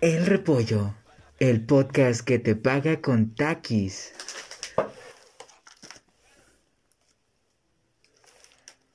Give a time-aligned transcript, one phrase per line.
[0.00, 0.94] El Repollo,
[1.40, 4.14] el podcast que te paga con taquis.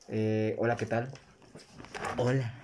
[0.07, 1.11] Eh, hola, ¿qué tal?
[2.17, 2.55] Hola.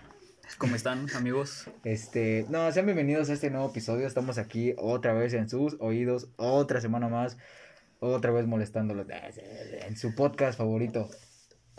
[0.57, 1.69] ¿Cómo están, amigos?
[1.83, 4.07] Este, no, sean bienvenidos a este nuevo episodio.
[4.07, 7.37] Estamos aquí otra vez en sus oídos, otra semana más,
[7.99, 11.11] otra vez molestándolos en su podcast favorito.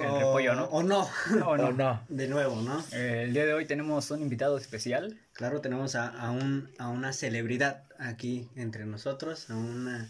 [0.02, 0.64] El repollo, ¿no?
[0.66, 1.08] O no.
[1.30, 1.68] No, no.
[1.68, 2.02] ¿O no?
[2.08, 2.84] De nuevo, ¿no?
[2.92, 5.18] Eh, el día de hoy tenemos un invitado especial.
[5.32, 10.08] Claro, tenemos a, a, un, a una celebridad aquí entre nosotros, a, una,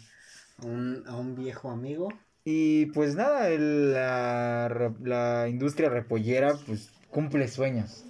[0.57, 2.09] a, un, a un viejo amigo.
[2.45, 8.03] Y pues nada, el- la, la industria repollera pues cumple sueños.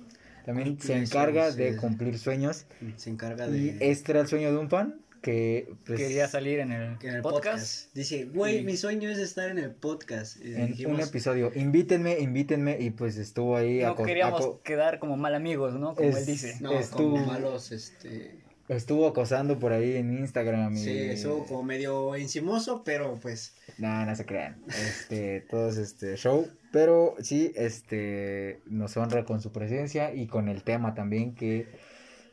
[0.46, 1.78] También Cumple se encarga sueños, de sí.
[1.78, 2.66] cumplir sueños.
[2.98, 3.92] Se encarga Y de...
[3.92, 7.22] este era el sueño de un fan que pues, Quería salir en el, en el
[7.22, 7.46] podcast.
[7.46, 7.96] podcast.
[7.96, 10.36] Dice, güey, mi sueño es estar en el podcast.
[10.44, 15.16] Y en dijimos, un episodio, invítenme, invítenme y pues estuvo ahí No queríamos quedar como
[15.16, 15.96] mal amigos, ¿no?
[15.96, 16.58] Como Es- él dice.
[16.60, 18.36] No, estuvo- como malos, este...
[18.68, 23.56] estuvo acosando por ahí en Instagram y Sí, eso como medio encimoso, pero pues...
[23.78, 24.62] No, no se crean.
[24.68, 26.50] Este, todos este show.
[26.74, 31.68] Pero sí, este, nos honra con su presencia y con el tema también que,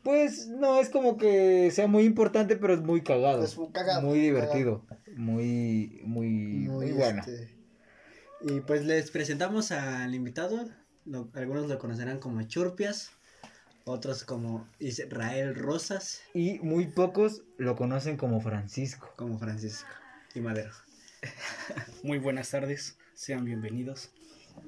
[0.03, 3.43] pues, no es como que sea muy importante, pero es muy cagado.
[3.45, 4.85] Es muy cagado, Muy divertido.
[5.17, 7.21] Muy, muy, muy, bueno.
[7.27, 7.57] este,
[8.43, 10.69] Y pues les presentamos al invitado.
[11.05, 13.11] Lo- algunos lo conocerán como Churpias,
[13.85, 19.11] otros como Israel Rosas, Y muy pocos lo conocen como Francisco.
[19.17, 19.89] como Francisco
[20.35, 20.71] y Madero.
[22.03, 24.11] Muy buenas tardes, sean bienvenidos.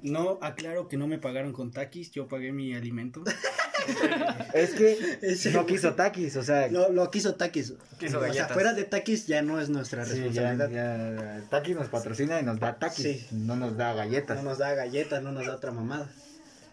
[0.03, 3.23] No, aclaro que no me pagaron con taquis, yo pagué mi alimento.
[4.55, 7.73] Es que no quiso taquis, o sea, Lo, lo quiso Takis.
[7.99, 11.41] Quiso o sea, fuera de Takis ya no es nuestra sí, ya, responsabilidad.
[11.41, 13.27] ya, Takis nos patrocina y nos da taquis, Sí.
[13.33, 14.37] no nos da galletas.
[14.39, 16.09] No nos da galletas, no nos da otra mamada.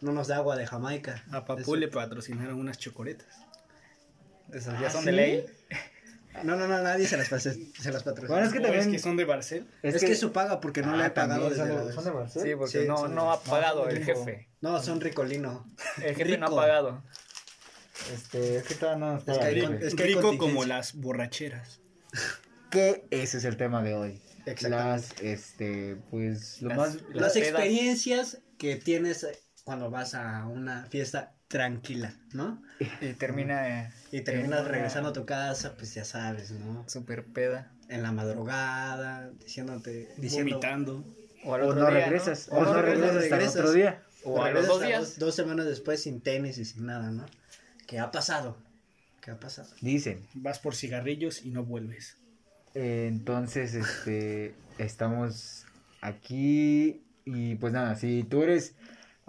[0.02, 1.24] No nos da agua de Jamaica.
[1.32, 3.28] A Papu Eso- le patrocinaron unas chocoretas.
[4.54, 5.06] Esos Ah, ya son ¿sí?
[5.08, 5.46] de ley.
[6.44, 8.30] No, no, no, nadie se las, pase- se las patrocina.
[8.36, 8.84] Bueno, es que ¿O también...
[8.86, 9.68] es que son de Barcel?
[9.82, 12.04] es, que, su paga porque no le Ah, he pagado desde son de- la- son
[12.06, 12.42] de Barcel.
[12.44, 14.50] Sí, porque Sí, no, no ha pagado no, el jefe.
[14.62, 15.66] No, son ricolino.
[16.04, 16.56] El jefe no ha Rico.
[16.62, 17.04] pagado.
[18.14, 19.88] Este, es que todavía no nos Es que hay jefe.
[19.88, 21.82] es que hay Rico como las borracheras.
[22.70, 24.22] que ese es el tema de hoy.
[24.62, 26.98] Las, este, pues, lo Las- más...
[27.14, 29.28] las experiencias que tienes
[29.64, 32.62] cuando vas a una fiesta tranquila, ¿no?
[33.02, 36.86] Y termina eh, Y terminas una regresando a tu casa, pues ya sabes, ¿no?
[36.88, 37.70] super peda.
[37.90, 40.56] En la madrugada, diciéndote, diciendo...
[40.56, 41.04] Vomitando.
[41.44, 42.60] O al O otro no día, regresas, ¿no?
[42.60, 44.04] o no regresas hasta el otro día.
[44.24, 45.02] O a los dos días.
[45.02, 47.26] Dos, dos semanas después sin tenis y sin nada, ¿no?
[47.88, 48.58] ¿Qué ha pasado?
[49.22, 49.70] ¿Qué ha pasado?
[49.82, 50.28] Dicen.
[50.36, 52.18] Vas por cigarrillos y no vuelves.
[52.76, 55.66] Eh, entonces, este, estamos
[56.02, 58.76] aquí y pues nada, si tú eres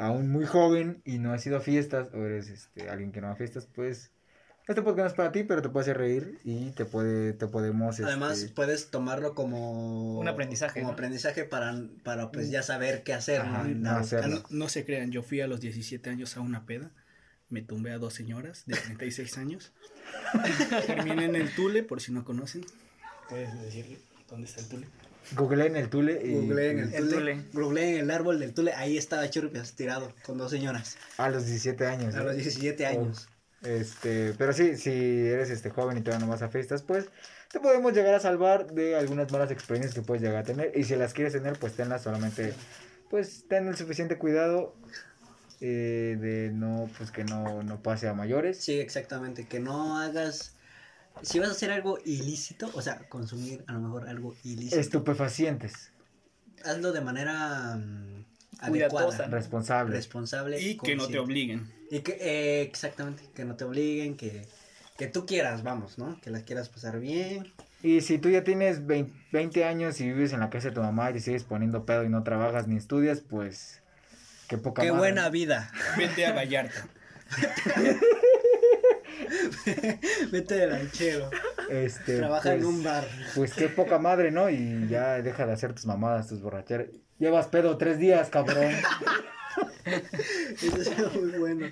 [0.00, 3.26] aún muy joven y no has ido a fiestas o eres este, alguien que no
[3.26, 4.10] va a fiestas, pues
[4.66, 7.46] este podcast no es para ti, pero te puede hacer reír y te puede, te
[7.46, 7.98] podemos...
[7.98, 10.18] este, Además, puedes tomarlo como...
[10.18, 10.94] Un aprendizaje, Como ¿no?
[10.94, 14.00] aprendizaje para, para pues ya saber qué hacer, Ajá, ¿no?
[14.00, 16.92] No, no se crean, yo fui a los 17 años a una peda.
[17.50, 19.72] Me tumbé a dos señoras de 36 años.
[20.86, 22.64] Terminé en el Tule, por si no conocen.
[23.28, 24.86] Puedes decirle dónde está el Tule.
[25.36, 27.44] Googleen el Tule y Googleen el El tule, tule.
[27.52, 31.86] googleen el árbol del tule, ahí estaba Churpias tirado con dos señoras a los 17
[31.86, 32.14] años.
[32.14, 32.24] a ¿eh?
[32.24, 33.28] los 17 años.
[33.62, 37.06] Este, pero sí, si eres este joven y todavía no vas a fiestas, pues
[37.52, 40.72] te podemos llegar a salvar de algunas malas experiencias que puedes llegar a tener.
[40.74, 42.54] Y si las quieres tener, pues tenlas solamente,
[43.10, 44.74] pues ten el suficiente cuidado
[45.60, 48.58] eh, de no, pues que no, no pase a mayores.
[48.58, 50.54] Sí, exactamente, que no hagas...
[51.22, 55.92] Si vas a hacer algo ilícito, o sea, consumir a lo mejor algo ilícito, Estupefacientes,
[56.64, 57.78] hazlo de manera
[58.68, 59.36] Cuidadosa, adecuada, ¿no?
[59.36, 59.96] responsables.
[59.96, 60.60] responsable.
[60.60, 61.72] Y que no te obliguen.
[61.90, 64.46] Y que, eh, exactamente, que no te obliguen, que,
[64.98, 66.20] que tú quieras, vamos, ¿no?
[66.20, 67.52] Que la quieras pasar bien.
[67.82, 70.82] Y si tú ya tienes 20, 20 años y vives en la casa de tu
[70.82, 73.80] mamá y te sigues poniendo pedo y no trabajas ni estudias, pues
[74.48, 74.98] qué poca Qué madre.
[75.00, 75.70] buena vida.
[75.96, 76.86] Vete a Vallarta.
[80.32, 81.30] Vete de lanchero.
[81.68, 83.08] Este, Trabaja en pues, un bar.
[83.34, 84.50] Pues qué poca madre, ¿no?
[84.50, 86.88] Y ya deja de hacer tus mamadas, tus borracheras.
[87.18, 88.72] Llevas pedo tres días, cabrón.
[90.62, 91.66] Eso es muy bueno.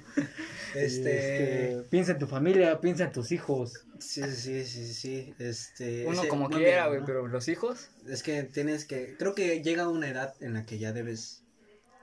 [0.74, 1.72] Este.
[1.72, 3.86] Este, piensa en tu familia, piensa en tus hijos.
[3.98, 5.34] Sí, sí, sí, sí.
[5.38, 6.04] Este.
[6.06, 7.06] Uno ese- como no, quiera, güey, ¿no?
[7.06, 7.88] pero los hijos.
[8.06, 9.16] Es que tienes que.
[9.18, 11.42] Creo que llega una edad en la que ya debes.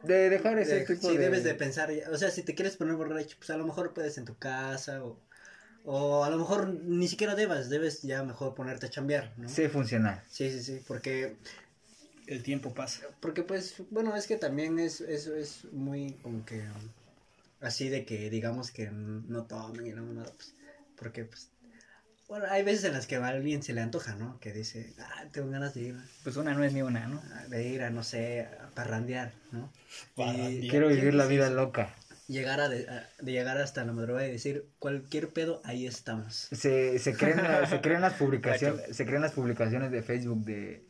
[0.03, 1.23] De dejar ese de- tipo sí, de...
[1.23, 1.89] debes de pensar.
[2.11, 5.03] O sea, si te quieres poner borracho, pues a lo mejor puedes en tu casa
[5.03, 5.19] o.
[5.87, 9.47] O a lo mejor ni siquiera debas, debes ya mejor ponerte a chambear, ¿no?
[9.49, 10.23] Sé funcionar.
[10.29, 11.37] Sí, sí, sí, porque
[12.27, 13.01] El tiempo pasa.
[13.19, 16.63] Porque pues, bueno, es que también es, eso es muy como que...
[17.61, 20.55] así de que digamos que no tomen y no mamada, pues,
[20.97, 21.49] porque pues,
[22.27, 24.39] bueno, hay veces en las que a alguien se le antoja, ¿no?
[24.39, 27.21] Que dice, ah, tengo ganas de ir, Pues una no es ni una, ¿no?
[27.49, 29.71] de ir a, no sé, a parrandear, ¿no?
[30.15, 30.51] Parrandear.
[30.63, 31.93] Y Quiero vivir la vida loca.
[32.27, 36.47] Llegar a de, a- de llegar hasta la madrugada y decir, cualquier pedo, ahí estamos.
[36.51, 37.39] Se, se creen,
[37.69, 40.83] se creen las publicaciones, se creen las publicaciones de Facebook de,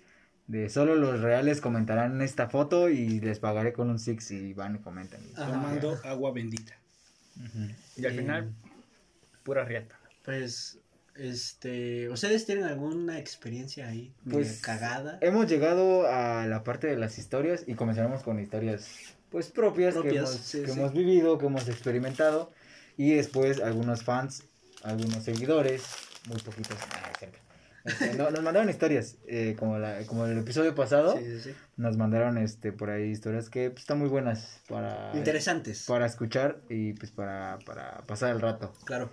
[0.47, 4.75] de solo los reales comentarán esta foto y les pagaré con un six y van
[4.75, 5.21] y comentan.
[5.35, 5.51] Ajá.
[5.51, 6.73] Tomando agua bendita.
[7.97, 8.53] Y al Eh, final,
[9.43, 9.99] pura riata.
[10.23, 10.79] Pues,
[11.15, 14.13] este, ¿ustedes tienen alguna experiencia ahí?
[14.29, 15.17] Pues, cagada.
[15.21, 18.87] Hemos llegado a la parte de las historias y comenzaremos con historias
[19.35, 20.79] pues propias, que, Propias, hemos, sí, que sí.
[20.79, 22.53] hemos vivido, que hemos experimentado
[22.95, 24.43] y después algunos fans,
[24.81, 25.83] algunos seguidores,
[26.29, 27.11] muy poquitos, ah.
[27.83, 31.55] Este, no- nos mandaron historias, eh, como, la, como el episodio pasado, Sí, sí, sí.
[31.75, 35.83] nos mandaron este por ahí historias que pues, están muy buenas para, Interesantes.
[35.85, 38.71] para escuchar y pues para, para pasar el rato.
[38.85, 39.09] Claro.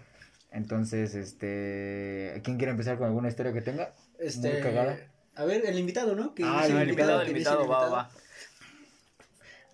[0.52, 3.92] Entonces, este, ¿quién quiere empezar con alguna historia que tenga?
[4.20, 4.98] Este, Muy cagada.
[5.34, 6.32] A ver, el invitado, ¿no?
[6.32, 8.10] Que Ah, el el invitado, el que dice el invitado, va, va.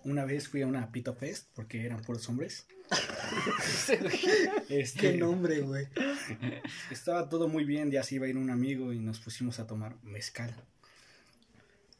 [0.09, 2.65] Una vez fui a una Pito Fest porque eran puros hombres.
[4.67, 5.87] Qué Este, nombre, güey.
[6.89, 9.67] Estaba todo muy bien, ya se iba a ir un amigo y nos pusimos a
[9.67, 10.51] tomar mezcal.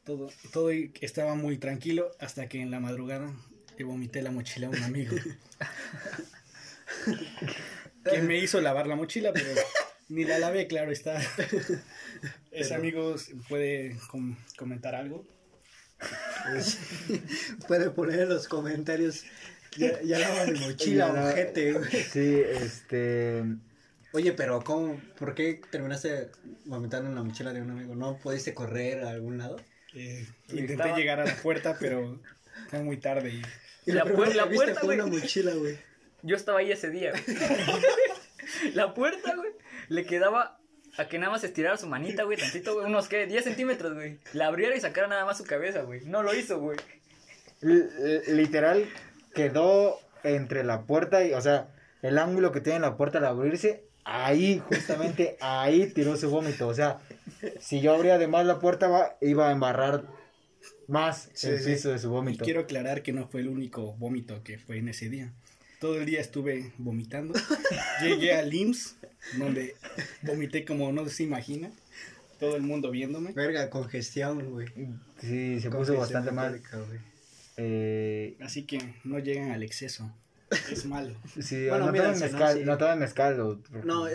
[0.04, 3.32] Todo, todo estaba muy tranquilo hasta que en la madrugada
[3.78, 5.14] le vomité la mochila a un amigo.
[8.10, 9.50] que me hizo lavar la mochila, pero
[10.08, 11.20] ni la lavé, claro está.
[12.50, 13.14] Ese amigo
[13.48, 15.24] puede com- comentar algo.
[17.68, 19.24] Puede poner en los comentarios.
[19.76, 21.90] Ya, ya lava mi mochila, Ya la- ojete, güey.
[21.90, 23.44] Sí, este,
[24.12, 25.00] Oye, pero ¿cómo?
[25.18, 26.30] ¿Por qué terminaste
[26.64, 27.94] vomitando en la mochila de un amigo?
[27.94, 29.56] ¿No pudiste correr a algún lado?
[29.94, 32.20] Eh, intenté Estaba- llegar a la puerta, pero
[32.68, 33.42] fue muy tarde y
[33.86, 35.00] Y La puer- la puerta, fue güey.
[35.00, 35.78] una mochila, güey.
[36.22, 37.12] Yo estaba ahí ese día.
[37.12, 37.24] güey.
[38.74, 39.50] la puerta, güey,
[39.88, 40.59] le quedaba
[41.00, 43.26] a que nada más estirara su manita, güey, tantito, güey, unos, ¿qué?
[43.26, 44.18] 10 centímetros, güey.
[44.32, 46.04] La abriera y sacara nada más su cabeza, güey.
[46.04, 46.76] No lo hizo, güey.
[47.62, 48.86] li- li- literal
[49.34, 51.68] quedó entre la puerta y, o sea,
[52.02, 56.66] el ángulo que tiene la puerta al abrirse, ahí, justamente ahí tiró su vómito.
[56.68, 56.98] O sea,
[57.60, 60.04] si yo abría además la puerta, va- iba a embarrar
[60.88, 61.72] más Sí, el sí.
[61.72, 62.44] piso de su Y vómito.
[62.44, 65.32] quiero aclarar que no fue el único vómito que fue en ese día.
[65.80, 67.32] Todo el día estuve vomitando.
[68.02, 68.96] Llegué al IMSS,
[69.36, 69.76] donde
[70.22, 71.70] vomité como no se imagina.
[72.38, 73.32] Todo el mundo viéndome.
[73.32, 74.68] Verga, congestión, güey.
[75.20, 76.62] Sí, se puso bastante mal.
[77.58, 80.10] Eh, Así que no lleguen al exceso.
[80.72, 81.14] Es malo.
[81.40, 82.32] sí, Bueno, no mírense, ¿no?
[82.32, 82.64] mezcal, Sí.
[82.64, 83.38] no tomen mezcal.
[83.40, 84.08] o- No,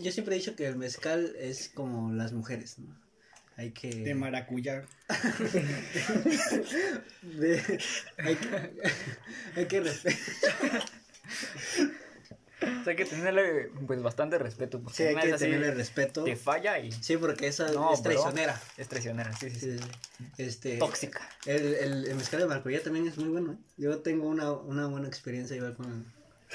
[0.00, 2.96] yo siempre he dicho que el mezcal es como las mujeres, ¿no?
[3.56, 3.90] Hay que...
[3.90, 4.86] De maracuyá.
[7.22, 7.78] de-
[8.18, 8.72] hay que,
[9.60, 10.84] hay que respetar.
[12.62, 14.80] O sea, hay que tenerle, pues, bastante respeto.
[14.80, 16.24] Porque Sí, hay que tenerle respeto.
[16.24, 18.10] Te falla y Sí, porque esa No, es bro.
[18.12, 18.60] traicionera.
[18.76, 19.84] es traicionera, sí, sí, sí.
[20.38, 21.28] Este, Tóxica.
[21.46, 23.52] El, el, el mezcal de maracuyá también es muy bueno.
[23.52, 23.56] ¿eh?
[23.76, 26.06] Yo tengo una, una buena experiencia igual con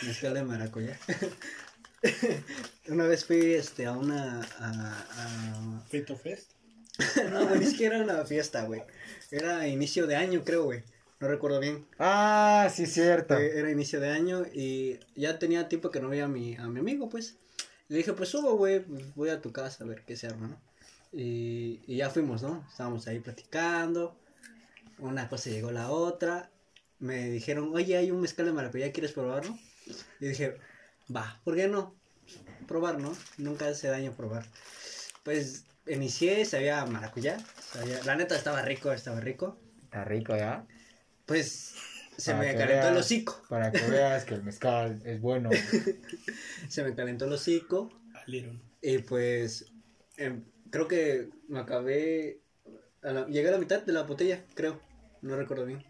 [0.01, 0.98] el mezcal de maracuyá.
[2.88, 4.41] una vez fui este, a una...
[4.60, 6.51] A, Pito Fest.
[6.51, 8.84] a- No, güey, ni siquiera era una fiesta, güey.
[9.31, 10.84] Era inicio de año, creo, güey.
[11.19, 11.88] No recuerdo bien.
[11.97, 13.38] Ah, sí, cierto.
[13.38, 16.67] Eh, Era inicio de año y ya tenía tiempo que no veía a mi, a
[16.67, 17.38] mi amigo, pues.
[17.88, 18.83] Le dije, pues subo, güey,
[19.15, 20.62] voy a tu casa a ver qué se arma, ¿no?
[21.13, 22.65] Y, y ya fuimos, ¿no?
[22.69, 24.15] Estábamos ahí platicando.
[25.00, 26.51] Una cosa llegó la otra.
[27.00, 29.57] Me dijeron, oye, hay un mezcal de maracuyá, ¿quieres probarlo?
[30.19, 30.57] Y dije,
[31.15, 31.95] va, ¿por qué no?
[32.67, 33.15] Probar, ¿no?
[33.38, 34.45] Nunca hace daño probar.
[35.24, 37.38] Pues inicié, sabía maracuyá.
[37.71, 39.57] sabía- La neta estaba rico, estaba rico.
[39.86, 40.65] Está rico, ¿ya?
[41.27, 41.75] Pues
[42.17, 43.43] se Para me calentó el hocico.
[43.48, 45.51] Para que veas que el mezcal es bueno.
[46.69, 47.91] Se me calentó el hocico.
[48.25, 48.60] Alieron.
[48.81, 49.65] Y pues
[50.17, 52.39] em, creo que me acabé.
[53.03, 54.79] a la- llegué a la mitad de la botella, creo.
[55.22, 55.84] No recuerdo bien.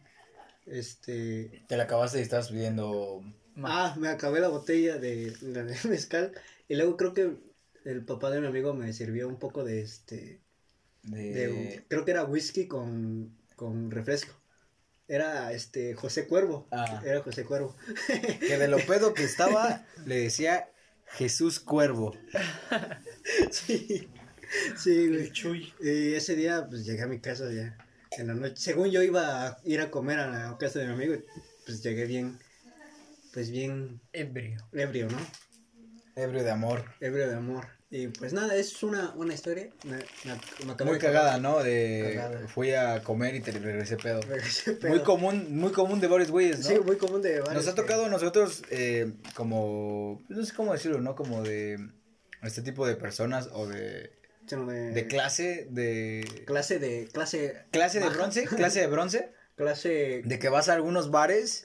[0.65, 1.63] Este.
[1.67, 3.23] Te la acabaste y estás pidiendo...
[3.63, 6.33] Ah, me acabé la botella de, de mezcal.
[6.67, 7.37] Y luego creo que
[7.85, 10.41] el papá de mi amigo me sirvió un poco de este.
[11.03, 14.33] de- creo que era whisky con, con refresco.
[15.07, 16.67] Era este José Cuervo.
[16.71, 17.01] Ah.
[17.05, 17.75] Era José Cuervo.
[18.07, 20.69] Que de lo pedo que estaba, le decía
[21.05, 22.15] Jesús Cuervo.
[23.51, 24.09] sí.
[24.77, 25.31] Sí, güey.
[25.31, 25.73] Chuy.
[25.81, 27.77] Y ese día, pues llegué a mi casa ya.
[28.11, 28.55] En la noche.
[28.57, 31.15] Según yo iba a ir a comer a la casa de mi amigo,
[31.65, 32.39] pues llegué bien.
[33.33, 34.57] Pues bien Ebrio.
[34.73, 35.17] ebrio, ¿no?
[36.15, 36.85] Ebrio de amor.
[36.99, 37.76] ebrio de amor.
[37.89, 39.69] Y pues nada, es una, una historia.
[39.85, 41.37] Me, me- Muy cagada.
[41.39, 41.63] ¿no?
[41.63, 42.47] De Cagada.
[42.49, 44.19] fui a comer y te regresé pedo.
[44.21, 45.03] Regresé Muy pedo.
[45.05, 46.65] común, muy común de varios güeyes, ¿no?
[46.67, 50.73] Sí, muy común de varios Nos ha tocado a nosotros eh, como, no sé cómo
[50.73, 51.15] decirlo, ¿no?
[51.15, 51.77] Como de
[52.43, 54.11] este tipo de personas o de,
[54.49, 56.43] de, de clase, de...
[56.45, 61.09] clase de clase Clase de bronce, clase de bronce, clase de que vas a algunos
[61.09, 61.63] bares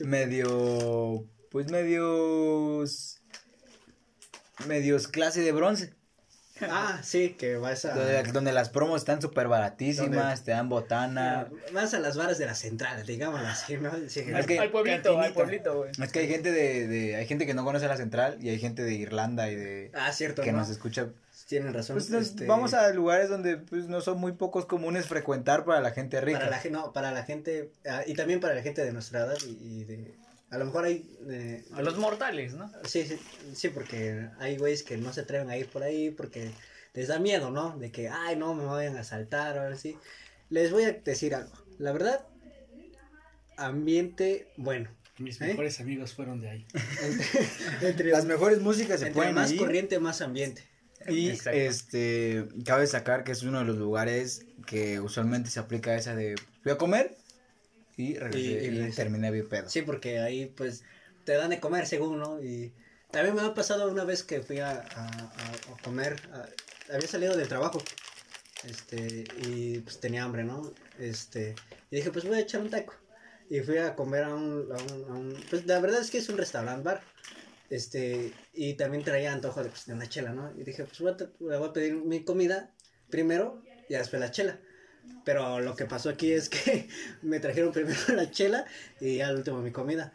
[0.00, 3.11] medio, pues medios,
[4.66, 5.92] medios clase de bronce,
[6.62, 11.48] ah sí que vas a donde, donde las promos están súper baratísimas, te dan botana.
[11.72, 15.18] vas a las varas de la central digámoslo así no Sí, Es que- Al pueblito,
[15.18, 15.90] al pueblito, güey.
[16.00, 18.58] Es que hay gente de, de, hay gente que no conoce la central y hay
[18.58, 20.58] gente de Irlanda y de, ah cierto que ¿no?
[20.58, 21.08] nos escucha
[21.48, 25.06] tienen razón Pues nos- este, vamos a lugares donde pues no son muy pocos comunes
[25.06, 26.38] frecuentar para la gente rica.
[26.38, 29.20] para la gente no para la gente ah, y también para la gente de nuestra
[29.20, 30.14] edad y, y de
[30.52, 32.70] a lo mejor hay eh, A los mortales, ¿no?
[32.84, 33.18] Sí, sí,
[33.54, 36.50] sí, porque hay güeyes que no se atreven a ir por ahí porque
[36.94, 37.76] les da miedo, ¿no?
[37.78, 39.96] De que, ay, no, me vayan a asaltar o algo así.
[40.50, 41.52] Les voy a decir algo.
[41.78, 42.24] La verdad,
[43.56, 44.90] ambiente bueno.
[45.18, 45.46] Mis ¿Eh?
[45.48, 46.66] mejores amigos fueron de ahí.
[47.02, 49.58] Entre, entre- Las mejores músicas se entre pueden más ir.
[49.58, 50.64] corriente, más ambiente.
[51.08, 51.58] Y Exacto.
[51.58, 56.36] este cabe destacar que es uno de los lugares que usualmente se aplica esa de
[56.62, 57.16] fui a comer
[57.96, 59.68] y regresé Y- y y, terminé bien pedo.
[59.68, 60.84] Sí, porque ahí, pues,
[61.24, 62.42] te dan de comer según, ¿no?
[62.42, 62.72] Y
[63.10, 66.16] también me ha pasado una vez que fui a, a- a- a comer.
[66.32, 66.48] a-
[66.94, 67.82] había salido del trabajo.
[68.64, 70.72] Este, y pues tenía hambre, ¿no?
[70.98, 71.54] Este,
[71.90, 72.94] y dije, pues voy a echar un taco.
[73.50, 76.28] Y fui a comer a un, a un, un- pues la verdad es que es
[76.28, 77.02] un restaurant bar.
[77.70, 80.52] Este, y también traía antojo de, pues, de una chela, ¿no?
[80.58, 82.70] Y dije, pues voy a, voy a pedir mi comida
[83.10, 84.60] primero y después la chela.
[85.24, 86.88] Pero lo que pasó aquí es que
[87.22, 88.64] me trajeron primero la chela
[89.00, 90.12] y al último mi comida.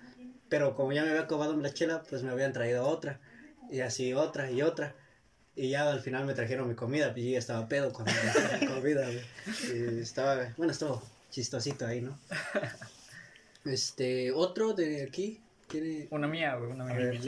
[0.49, 3.19] Pero como ya me había acabado la chela, pues me habían traído otra.
[3.69, 4.95] Y así otra y otra.
[5.55, 7.13] Y ya al final me trajeron mi comida.
[7.15, 9.07] Y ya estaba pedo cuando me trajeron mi comida.
[9.11, 11.01] Y estaba, bueno, estuvo
[11.31, 12.17] chistosito ahí, ¿no?
[13.65, 16.07] Este, otro de aquí tiene...
[16.11, 17.05] Una mía, güey, una A mía.
[17.07, 17.19] ver.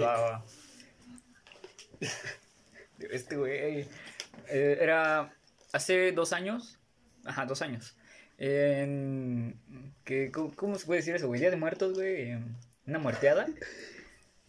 [3.11, 3.87] Este güey
[4.47, 5.33] eh, era
[5.73, 6.78] hace dos años,
[7.25, 7.95] ajá, dos años,
[8.38, 11.39] que, ¿cómo, cómo se puede decir eso, güey?
[11.39, 12.55] Día de Muertos, güey, en
[12.88, 13.47] una muerteada.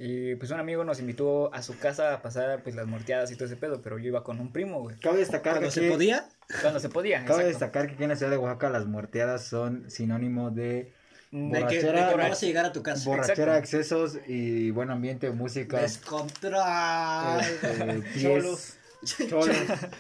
[0.02, 3.34] Y pues un amigo nos invitó a su casa a pasar pues las muerteadas y
[3.34, 4.96] todo ese pedo, pero yo iba con un primo, güey.
[4.98, 6.26] Cabe destacar Cuando que se aquí- podía,
[6.62, 7.48] Cuando se podía, Cabe exacto.
[7.48, 10.92] destacar que aquí en la ciudad de Oaxaca las muerteadas son sinónimo de
[11.32, 13.04] de que, de que Borrachera, no vas a llegar a tu casa.
[13.08, 16.54] borrachera, excesos y buen ambiente, música, Descontrol.
[18.14, 18.78] pies,
[19.28, 19.56] Cholos.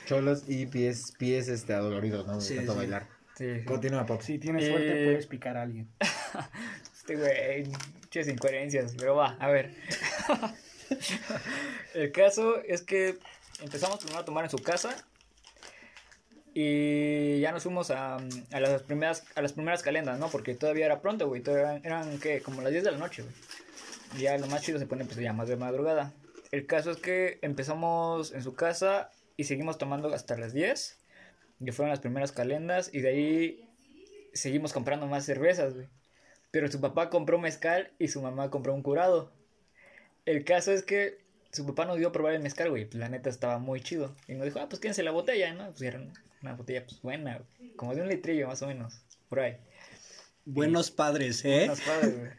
[0.06, 2.36] cholos, y pies, pies este, adoloridos, ¿no?
[2.36, 2.78] De Sí, tanto sí.
[2.78, 3.06] bailar.
[3.36, 3.64] Sí, sí.
[3.64, 4.20] Continúa, Pop.
[4.20, 5.88] Si tienes suerte, Eh, puedes picar a alguien.
[7.00, 7.64] Este güey,
[8.02, 9.74] muchas incoherencias, pero va, a ver.
[11.94, 13.16] El caso es que
[13.62, 14.94] empezamos primero a tomar en su casa
[16.52, 20.28] y ya nos fuimos a, a las primeras a las primeras calendas, ¿no?
[20.28, 22.42] Porque todavía era pronto, güey, todavía eran, eran ¿qué?
[22.42, 23.34] como las 10 de la noche, güey.
[24.18, 26.12] Y ya lo más chido se pone pues ya más de madrugada.
[26.50, 30.98] El caso es que empezamos en su casa y seguimos tomando hasta las 10,
[31.64, 33.68] que fueron las primeras calendas y de ahí
[34.32, 35.86] seguimos comprando más cervezas, güey.
[36.50, 39.32] Pero su papá compró mezcal y su mamá compró un curado.
[40.26, 41.18] El caso es que
[41.52, 42.88] su papá nos dio a probar el mezcal, güey.
[42.92, 44.14] La neta estaba muy chido.
[44.26, 45.70] Y nos dijo, ah, pues quédense la botella, ¿no?
[45.70, 46.00] Pues era
[46.42, 47.72] una botella, pues buena, güey.
[47.76, 49.56] Como de un litrillo más o menos, por ahí.
[50.44, 51.64] Buenos padres, ¿eh?
[51.64, 52.30] Unos padres, güey.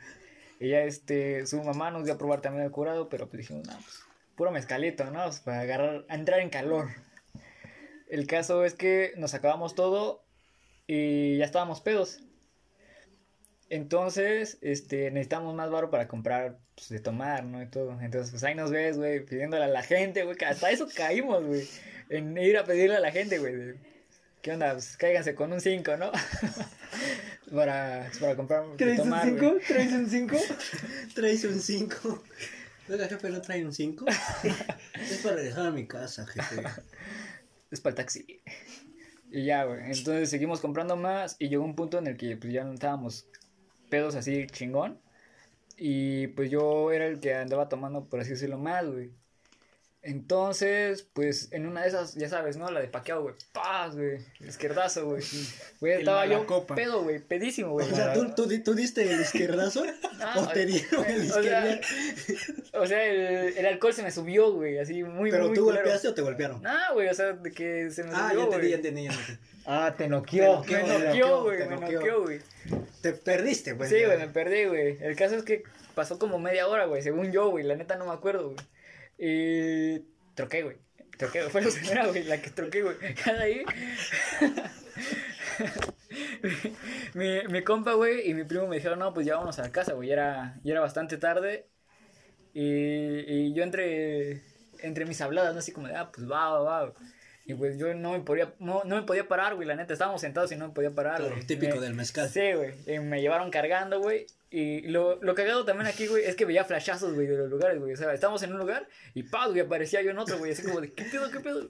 [0.67, 3.73] Ya, este, su mamá nos dio a probar también el curado, pero pues dijimos, no,
[3.73, 4.03] pues
[4.35, 5.23] puro mezcalito, ¿no?
[5.25, 6.89] Pues, para agarrar, entrar en calor.
[8.09, 10.23] El caso es que nos acabamos todo
[10.87, 12.19] y ya estábamos pedos.
[13.69, 17.61] Entonces, este, necesitamos más varo para comprar, pues, de tomar, ¿no?
[17.61, 17.99] Y todo.
[18.01, 21.67] Entonces, pues ahí nos ves, güey, pidiéndole a la gente, güey, hasta eso caímos, güey.
[22.09, 23.75] En ir a pedirle a la gente, güey.
[24.41, 24.73] ¿Qué onda?
[24.73, 26.11] Pues cáiganse con un 5, ¿no?
[27.53, 29.37] para, para comprar ¿Traes un tomar, 5?
[29.39, 29.61] güey.
[29.67, 30.37] ¿Traes un 5?
[31.15, 32.23] Traes un 5.
[32.89, 34.05] Oiga, jefe, ¿no trae un 5?
[34.93, 36.63] es para regresar a mi casa, jefe.
[37.69, 38.41] Es para el taxi.
[39.31, 39.79] Y ya, güey.
[39.85, 43.27] Entonces seguimos comprando más y llegó un punto en el que pues ya no estábamos
[43.89, 44.99] pedos así chingón.
[45.77, 49.11] Y pues yo era el que andaba tomando, por así decirlo, más, güey.
[50.03, 52.71] Entonces, pues en una de esas, ya sabes, ¿no?
[52.71, 53.35] La de paqueado, güey.
[53.53, 54.17] Paz, güey.
[54.39, 55.23] Izquierdazo, güey.
[55.79, 56.73] Güey, estaba yo malacopa.
[56.75, 57.19] pedo, güey.
[57.19, 57.89] Pedísimo, güey.
[57.91, 61.75] O sea, ¿tú, tú, tú diste el izquierdazo No, o te dieron el o sea,
[61.77, 62.81] izquierdo.
[62.81, 64.79] O sea, el, el alcohol se me subió, güey.
[64.79, 65.83] Así muy, Pero muy tú culero.
[65.83, 66.61] golpeaste o te golpearon.
[66.63, 68.69] No, güey, o sea, de que se me Ah, subió, ya entendí, güey.
[68.71, 69.39] ya entendí, ya entendí.
[69.65, 70.63] Ah, te noqueó.
[70.63, 72.21] Me noqueó, güey, te me noqueó.
[72.23, 72.39] güey.
[73.01, 73.89] Te perdiste, pues.
[73.89, 74.97] Sí, güey, me perdí, güey.
[75.01, 75.61] El caso es que
[75.93, 77.63] pasó como media hora, güey, según yo, güey.
[77.63, 78.57] La neta no me acuerdo, güey.
[79.23, 79.99] Y
[80.33, 80.77] troqué, güey.
[81.17, 82.95] Troqué, fue la primera, güey, la que troqué, güey.
[83.23, 83.63] Cada ahí.
[87.13, 89.71] mi, mi compa, güey, y mi primo me dijeron, no, pues ya vámonos a la
[89.71, 90.07] casa, güey.
[90.09, 91.67] Ya era, ya era bastante tarde.
[92.53, 94.41] Y, y yo entre,
[94.79, 95.59] entre mis habladas, ¿no?
[95.59, 96.93] Así como de, ah, pues va, va, va.
[97.45, 99.93] Y pues yo no me podía, no, no me podía parar, güey, la neta.
[99.93, 101.45] Estábamos sentados y no me podía parar, Claro, güey.
[101.45, 102.29] típico Me- del mezcal.
[102.29, 102.73] Sí, güey.
[102.87, 104.25] Y me llevaron cargando, güey.
[104.53, 107.79] Y lo, lo cagado también aquí, güey, es que veía flashazos, güey, de los lugares,
[107.79, 107.93] güey.
[107.93, 109.49] O sea, estábamos en un lugar y ¡pau!
[109.51, 110.51] güey, aparecía yo en otro, güey.
[110.51, 111.69] Así como de, ¿qué pedo, qué pedo?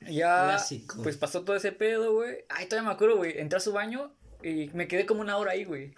[0.00, 1.02] Ya, Clásico.
[1.02, 2.44] pues pasó todo ese pedo, güey.
[2.48, 3.38] Ay, todavía me acuerdo, güey.
[3.38, 5.94] Entré a su baño y me quedé como una hora ahí, güey.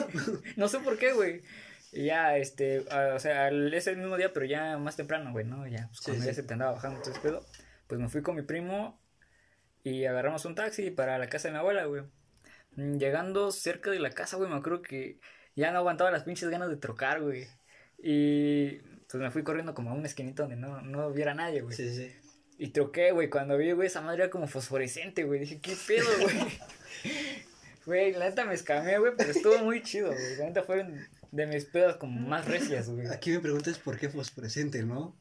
[0.56, 1.42] no sé por qué, güey.
[1.92, 5.66] Y ya, este, ah, o sea, ese mismo día, pero ya más temprano, güey, ¿no?
[5.66, 6.28] Ya, pues Sí, cuando sí.
[6.28, 7.44] ya se te andaba bajando todo ese pedo,
[7.86, 9.00] pues me fui con mi primo
[9.84, 12.02] y agarramos un taxi para la casa de mi abuela, güey.
[12.76, 15.18] Mm, Llegando cerca de la casa, güey, me acuerdo que
[15.56, 17.46] ya no aguantaba las pinches ganas de trocar, güey.
[17.98, 18.78] Y
[19.08, 21.76] pues me fui corriendo como a una esquinita donde no, no hubiera nadie, güey.
[21.76, 22.12] Sí, sí.
[22.58, 23.30] Y troqué, güey.
[23.30, 25.40] Cuando vi, güey, esa madre era como fosforescente, güey.
[25.40, 26.36] Dije, ¿qué pedo, güey?
[27.86, 30.36] Güey, la neta me escamé, güey, pero estuvo muy chido, güey.
[30.38, 33.08] La neta fueron de mis pedas como más recias, güey.
[33.08, 35.14] Aquí me preguntas por qué fosforescente, ¿no?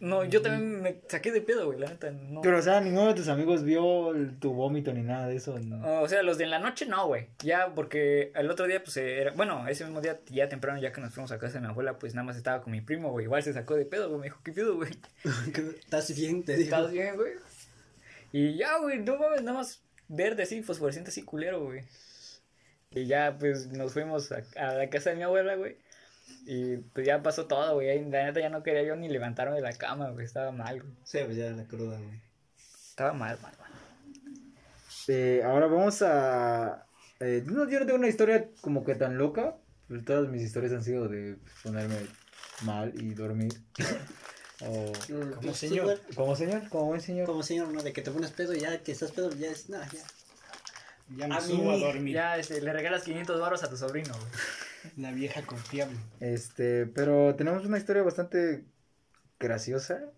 [0.00, 2.40] No, yo también me saqué de pedo, güey, la neta, no.
[2.40, 5.58] Pero, o sea, ninguno de tus amigos vio el- tu vómito ni nada de eso.
[5.58, 6.02] ¿no?
[6.02, 7.28] O sea, los de la noche no, güey.
[7.42, 9.32] Ya, porque el otro día, pues, era...
[9.32, 11.98] Bueno, ese mismo día, ya temprano, ya que nos fuimos a casa de mi abuela,
[11.98, 13.24] pues, nada más estaba con mi primo, güey.
[13.26, 14.20] Igual se sacó de pedo, güey.
[14.20, 14.90] Me dijo, ¿qué pedo, güey?
[15.80, 16.44] ¿Estás bien?
[16.44, 16.64] Te digo.
[16.76, 17.32] ¿Estás bien, güey?
[18.32, 21.82] Y ya, güey, no mames, nada más verde así, fosforescente así, culero, güey.
[22.90, 25.76] Y ya, pues, nos fuimos a, a la casa de mi abuela, güey.
[26.46, 28.08] Y pues ya pasó todo, güey.
[28.10, 30.24] La neta ya no quería yo ni levantarme de la cama, güey.
[30.26, 30.94] Estaba mal, güey.
[31.04, 32.20] Sí, pues ya la cruda, güey.
[32.88, 33.70] Estaba mal, mal, mal.
[35.08, 36.86] Eh, ahora vamos a...
[37.20, 39.56] eh, no, yo no tengo una historia como que tan loca.
[39.88, 41.96] pero Todas mis historias han sido de ponerme
[42.62, 43.52] mal y dormir.
[44.62, 44.92] o...
[45.08, 46.00] Como Como señor.
[46.14, 47.26] Como señor, como buen señor.
[47.26, 47.82] Como señor, ¿no?
[47.82, 49.68] De que te pones pedo y ya que estás pedo, ya es.
[49.68, 50.00] No, ya.
[51.16, 52.14] Ya me A subo a mí- dormir.
[52.14, 54.26] Ya, este, le regalas 500 baros a tu sobrino, güey.
[54.96, 55.96] La vieja confiable.
[56.20, 58.64] Este, pero tenemos una historia bastante
[59.38, 60.12] graciosa.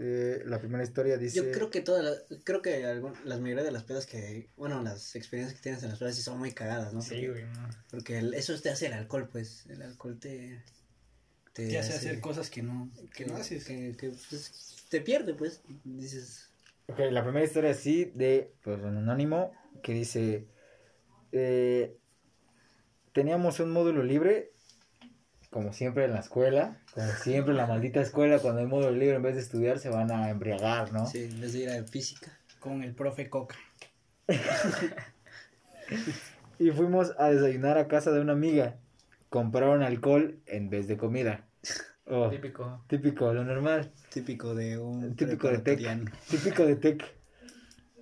[0.00, 1.36] Eh, la primera historia dice...
[1.38, 2.40] Yo creo que todas las.
[2.44, 4.48] Creo que algún- las mayoría de las pedas que.
[4.56, 7.02] Bueno, las experiencias que tienes en las pedas sí son muy cagadas, ¿no?
[7.02, 7.68] Sí, Porque- güey, no.
[7.90, 9.66] Porque el- eso te hace el alcohol, pues.
[9.66, 10.62] El alcohol te.
[11.52, 13.64] Te hace hacer cosas que no, que no haces.
[13.64, 15.62] Que, que, pues, te pierde, pues.
[15.82, 16.48] Dices.
[16.86, 19.52] Ok, la primera historia sí de pues, un anónimo
[19.82, 20.46] que dice
[21.32, 21.96] eh,
[23.18, 24.52] teníamos un módulo libre
[25.50, 29.16] como siempre en la escuela como siempre en la maldita escuela cuando hay módulo libre
[29.16, 31.04] en vez de estudiar se van a embriagar ¿no?
[31.04, 32.38] Sí, en vez de ir a física.
[32.60, 33.56] Con el profe Coca.
[36.60, 38.76] y fuimos a desayunar a casa de una amiga
[39.30, 41.44] compraron alcohol en vez de comida
[42.10, 42.82] Oh, Típico.
[42.86, 45.14] típico lo normal Típico de un.
[45.14, 45.76] Típico de Tec.
[45.78, 46.10] preparatoriano.
[46.30, 47.04] Típico de Tec.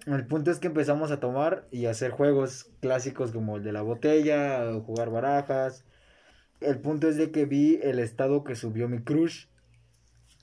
[0.06, 3.72] El punto es que empezamos a tomar y a hacer juegos clásicos como el de
[3.72, 5.84] la botella, o jugar barajas.
[6.60, 9.46] El punto es de que vi el estado que subió mi crush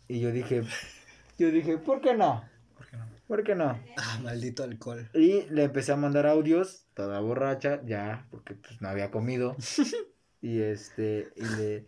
[0.10, 0.64] y yo dije,
[1.40, 2.44] yo dije, ¿por qué no?
[2.78, 3.06] ¿Por qué no?
[3.28, 3.80] ¿Por qué no?
[3.98, 5.10] Ah, maldito alcohol.
[5.14, 9.56] Y le empecé a mandar audios, toda borracha, ya, porque pues no había comido.
[10.42, 11.86] y este, y le,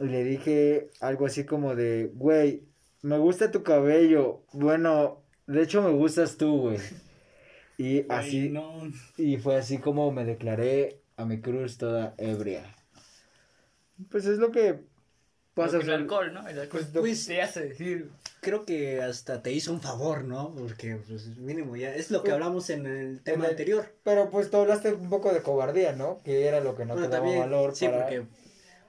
[0.00, 2.64] y le dije algo así como de, güey,
[3.02, 4.42] me gusta tu cabello.
[4.52, 6.78] Bueno, de hecho me gustas tú, güey.
[7.76, 8.82] Y así, Ay, no.
[9.16, 12.64] y fue así como me declaré a mi cruz toda ebria.
[14.10, 14.80] Pues es lo que
[15.54, 15.76] pasa.
[15.78, 16.46] Porque el alcohol, ¿no?
[16.48, 18.10] El alcohol Pues, lo- pues, te hace decir.
[18.40, 20.54] Creo que hasta te hizo un favor, ¿no?
[20.54, 21.94] Porque, pues, mínimo ya.
[21.94, 23.86] Es lo que hablamos en el tema el- anterior.
[24.04, 26.18] Pero pues tú hablaste un poco de cobardía, ¿no?
[26.22, 28.02] Que era lo que no Bueno, te daba también, valor sí, para...
[28.02, 28.22] porque,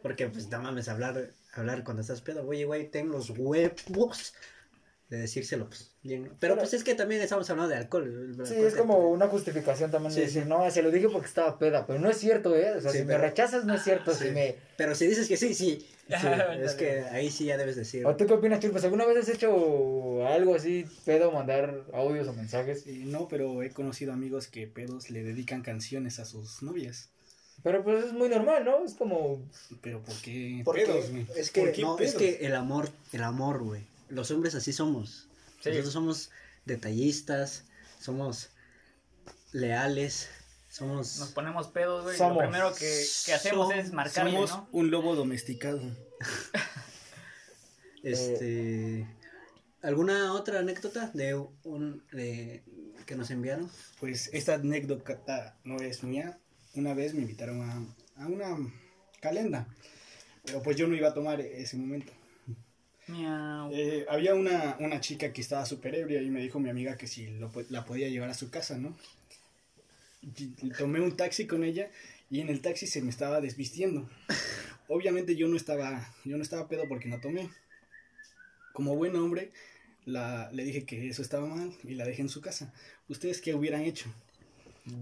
[0.02, 2.46] porque, pues, no mames, hablar, hablar cuando estás pedo.
[2.48, 4.34] Oye, güey, ten los huevos
[5.10, 6.24] de decírselo, pues, bien.
[6.24, 6.28] ¿no?
[6.30, 8.34] Pero, Pero- pues, es que también estamos hablando de alcohol.
[8.46, 10.50] Sí, alcohol es te- como una justificación también de Sí, decir, sí.
[10.50, 12.72] no, se lo dije porque estaba peda, pero no es cierto, ¿eh?
[12.72, 14.26] O sea, Sí, si me rechazas no es cierto, Sí.
[14.26, 14.56] si me...
[14.78, 15.86] Pero si dices que sí, sí.
[16.08, 16.28] Sí,
[16.62, 18.06] es que ahí sí ya debes decir.
[18.06, 18.84] ¿O tú qué opinas, Churpas?
[18.84, 22.86] ¿Alguna vez has hecho algo así, pedo, mandar audios o mensajes?
[22.86, 27.10] Eh, no, pero he conocido amigos que pedos le dedican canciones a sus novias.
[27.64, 28.86] Pero pues es muy normal, ¿no?
[28.86, 29.42] Es como...
[29.82, 33.24] Pero ¿por qué Porque pedos, es que, ¿Por qué no, es que el amor, el
[33.24, 33.82] amor, güey.
[34.10, 35.28] Los hombres así somos.
[35.62, 35.70] Sí.
[35.70, 36.32] Nosotros somos
[36.66, 37.66] detallistas,
[38.00, 38.50] somos
[39.52, 40.30] leales,
[40.70, 41.18] somos...
[41.20, 42.18] Nos ponemos pedos, güey.
[42.18, 44.68] Lo primero que, que hacemos Som- es marcarle, Somos ¿no?
[44.72, 45.82] un lobo domesticado.
[48.04, 49.08] Este...
[49.82, 52.04] ¿Alguna otra anécdota de un...
[52.12, 52.64] de-
[53.06, 53.70] que nos enviaron?
[54.00, 56.40] Pues esta anécdota no es mía.
[56.74, 58.58] Una vez me invitaron a, a una
[59.22, 59.68] calenda.
[60.44, 62.12] Pero pues yo no iba a tomar ese momento.
[63.72, 67.08] Eh, había una, una chica que estaba súper ebria y me dijo mi amiga que
[67.08, 68.96] si lo la podía llevar a su casa, ¿no?
[70.22, 71.90] Y- tomé un taxi con ella
[72.32, 74.10] y en el taxi se me estaba desvistiendo.
[74.88, 77.50] Obviamente yo no estaba, yo no estaba pedo porque no tomé.
[78.74, 79.52] Como buen hombre,
[80.06, 82.74] la, le dije que eso estaba mal y la dejé en su casa.
[83.08, 84.12] ¿Ustedes qué hubieran hecho?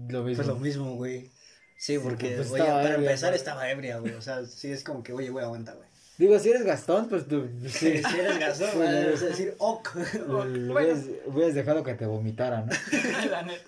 [0.08, 0.36] Lo mismo.
[0.36, 1.30] Pues lo mismo, güey.
[1.76, 3.36] Sí, porque pues oye, para ebria, empezar ¿no?
[3.36, 4.12] estaba ebria, güey.
[4.14, 5.88] O sea, sí es como que, oye, güey, aguanta, güey.
[6.18, 7.48] Digo, si eres Gastón, pues tú.
[7.68, 7.98] Sí.
[7.98, 9.88] Si eres gasón, Sí, vas a decir, ok.
[10.28, 12.72] Lo- lo hubieras, hubieras dejado que te vomitara, ¿no?
[13.30, 13.64] La neta.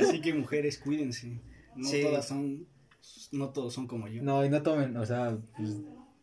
[0.00, 1.38] Así que mujeres, cuídense.
[1.76, 2.02] No Sí.
[2.02, 2.66] todas son,
[3.32, 4.22] no todos son como yo.
[4.22, 5.70] No, y no tomen, o sea, pues,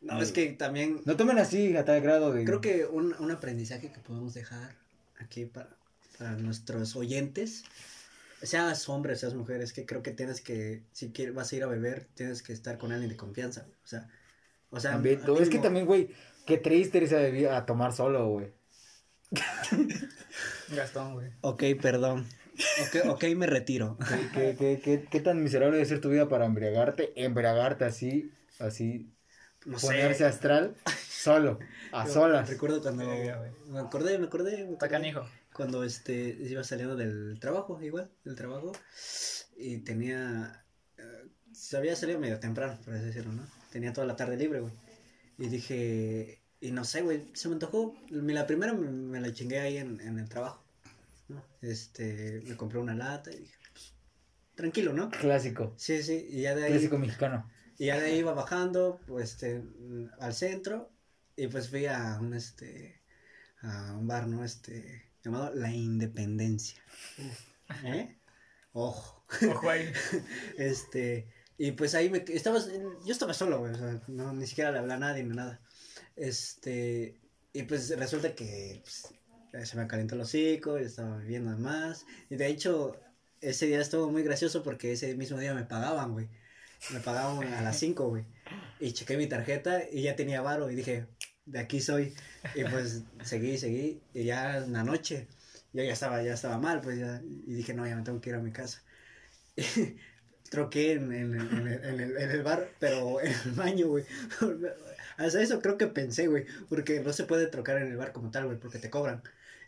[0.02, 2.46] No, es que también no tomen así a tal grado de.
[2.46, 4.76] creo que un, un aprendizaje que podemos dejar
[5.20, 5.76] aquí para,
[6.18, 7.64] para nuestros oyentes,
[8.42, 11.64] seas hombre, seas mujer, es que creo que tienes que, si quieres, vas a ir
[11.64, 13.66] a beber, tienes que estar con alguien de confianza.
[13.84, 14.08] O sea,
[14.70, 16.10] o sea, También, mí es que también, güey,
[16.46, 18.54] qué triste irse a, a tomar solo, güey.
[20.70, 21.32] Gastón, güey.
[21.42, 22.28] Ok, perdón.
[22.82, 23.98] Ok, ok, me retiro.
[24.08, 27.14] ¿Qué, qué, qué, qué, qué tan miserable debe ser tu vida para embriagarte?
[27.16, 29.14] Embriagarte así, así,
[29.66, 30.26] No ponerse sé.
[30.26, 30.76] astral,
[31.08, 31.60] solo,
[31.92, 32.50] a Yo solas.
[32.50, 34.66] Recuerdo cuando, me acordé, me acordé.
[34.66, 35.14] me acordé.
[35.54, 38.72] cuando este iba saliendo del trabajo, igual, del trabajo,
[39.56, 40.66] y tenía,
[40.98, 43.44] eh, se había salido medio temprano, por así decirlo, ¿no?
[43.78, 44.74] Tenía toda la tarde libre, güey.
[45.38, 49.60] Y dije, y no sé, güey, se me antojó, la primera me, me la chingué
[49.60, 50.64] ahí en, en el trabajo,
[51.28, 51.44] ¿no?
[51.62, 53.94] Este, me compré una lata y dije, pues,
[54.56, 55.12] tranquilo, ¿no?
[55.12, 57.48] Clásico, Sí, sí, y ya de ahí, clásico mexicano.
[57.78, 59.62] y ya de ahí iba bajando, pues, este,
[60.20, 60.90] al centro,
[61.36, 63.04] y pues fui a un, este,
[63.62, 64.44] a un bar, ¿no?
[64.44, 66.82] Este, llamado La Independencia.
[67.84, 68.18] ¿Eh?
[68.74, 69.24] Ojo.
[69.52, 69.86] Ojo ahí.
[70.58, 71.28] Este,
[71.58, 74.80] y pues ahí me, estaba, yo estaba solo, güey, o sea, no, ni siquiera le
[74.80, 75.60] hablaba a nadie ni nada.
[76.16, 77.20] Este,
[77.54, 82.06] y pues resulta que pues, se me calentó el hocico, y estaba bebiendo más.
[82.30, 82.96] Y de hecho,
[83.42, 86.28] ese día estuvo muy gracioso porque ese mismo día me pagaban, güey.
[86.92, 88.26] Me pagaban a las 5, güey.
[88.80, 91.08] Y chequé mi tarjeta y ya tenía varo y dije,
[91.46, 92.14] de aquí soy.
[92.56, 94.02] Y pues seguí, seguí.
[94.14, 95.28] Y ya en la noche,
[95.74, 97.22] yo ya estaba, ya estaba mal, pues ya.
[97.48, 98.84] Y dije, no, ya me tengo que ir a mi casa.
[100.50, 103.88] troqué en, en, en, en el, en el- en el bar, pero en el baño,
[103.88, 104.06] güey.
[105.18, 108.30] Hasta eso creo que pensé, güey, porque no se puede trocar en el bar como
[108.32, 109.24] tal, güey, porque te cobran.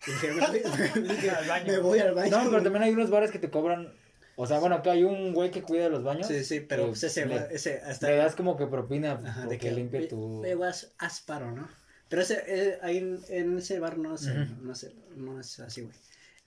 [0.08, 1.66] Y dije, me, me- dije, Al baño.
[1.74, 2.30] me voy al baño.
[2.32, 2.64] No, pero güey.
[2.64, 3.92] también hay unos bares que te cobran,
[4.36, 6.28] o sea, bueno, acá hay un güey que cuida los baños.
[6.28, 8.08] Sí, sí, pero pues ese, le, ese hasta...
[8.10, 10.42] le das como que propina Ajá, porque de que limpia "Oye, tu...
[10.42, 11.68] oye, güey, haz, haz paro, ¿no?
[12.10, 14.54] Pero ese, eh, ahí en, en ese bar no, se, Ujú.
[14.62, 15.96] no, se, no es así, güey.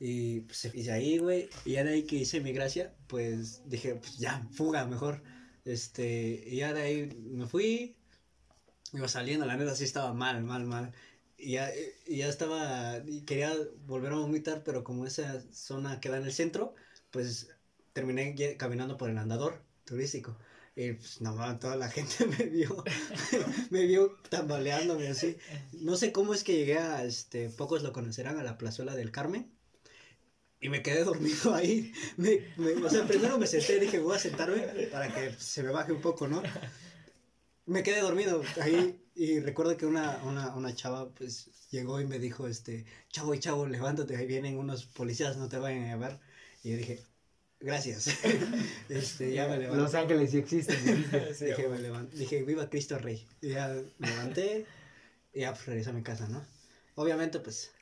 [0.04, 1.48] Y pues hice ahí, güey.
[1.64, 5.22] Y ya de ahí que hice mi gracia, pues dije, pues ya, fuga mejor.
[5.64, 7.94] Este, y ya de ahí me fui.
[8.92, 10.92] Iba saliendo, la neta sí estaba mal, mal, mal.
[11.38, 11.70] Y ya,
[12.04, 13.54] y ya estaba, y quería
[13.86, 16.74] volver a vomitar, pero como esa zona queda en el centro,
[17.12, 17.50] pues
[17.92, 20.36] terminé caminando por el andador turístico.
[20.74, 22.82] Y pues no mames, toda la gente me vio,
[23.70, 25.36] me vio tambaleándome así.
[25.74, 29.12] No sé cómo es que llegué a, este, pocos lo conocerán, a la plazuela del
[29.12, 29.61] Carmen.
[30.62, 31.92] Y me quedé dormido ahí.
[32.16, 34.60] Me, me- o sea, primero me senté y dije, voy a sentarme
[34.92, 36.40] para que se me baje un poco, ¿no?
[37.66, 42.18] Me quedé dormido ahí y recuerdo que una, una, una chava pues llegó y me
[42.20, 46.20] dijo, este, chavo y chavo, levántate, ahí vienen unos policías, no te vayan a llevar.
[46.62, 47.02] Y yo dije,
[47.58, 48.06] gracias.
[48.88, 49.82] este, ya me levanté.
[49.82, 50.84] Los ángeles sí existen.
[50.84, 51.46] dijiste.
[51.46, 53.26] dije, me levan- dije, viva Cristo Rey.
[53.40, 54.64] Y ya me levanté
[55.32, 56.44] y ya pues regresé a mi casa, ¿no?
[56.94, 57.72] Obviamente, pues,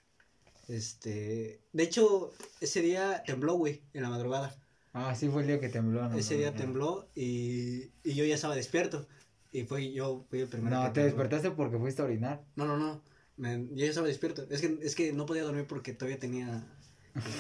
[0.70, 2.30] este, de hecho,
[2.60, 4.56] ese día tembló, güey, en la madrugada.
[4.92, 6.08] Ah, sí fue el día que tembló.
[6.08, 6.56] No, ese no, día no.
[6.56, 9.06] tembló y, y yo ya estaba despierto.
[9.52, 10.76] Y fue yo, fui el primero.
[10.76, 11.04] No, que te tembló.
[11.04, 12.44] despertaste porque fuiste a orinar.
[12.56, 13.02] No, no, no.
[13.36, 14.46] me- yo ya estaba despierto.
[14.50, 16.66] Es que, es que no podía dormir porque todavía tenía.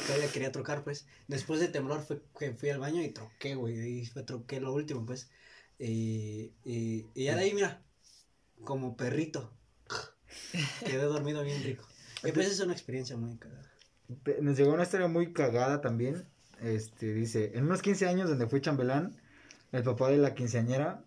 [0.06, 1.06] Todavía quería trocar, pues.
[1.28, 4.00] Después de temblor fue que fui al baño y troqué, güey.
[4.00, 5.30] Y fue troqué lo último, pues.
[5.78, 7.82] Y, y, y ya de ahí, mira.
[8.64, 9.52] Como perrito.
[10.84, 11.84] Quedé dormido bien rico.
[12.24, 13.70] Y pues es una experiencia muy cagada.
[14.40, 16.26] Nos llegó una historia muy cagada también.
[16.60, 19.16] Este, dice, en unos 15 años donde fui chambelán,
[19.72, 21.04] el papá de la quinceañera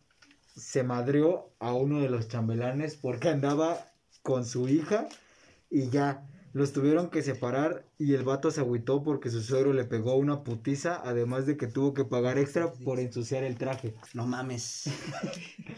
[0.56, 5.08] se madrió a uno de los chambelanes porque andaba con su hija
[5.70, 9.86] y ya, los tuvieron que separar y el vato se agüitó porque su suegro le
[9.86, 13.96] pegó una putiza, además de que tuvo que pagar extra por ensuciar el traje.
[14.14, 14.84] No mames.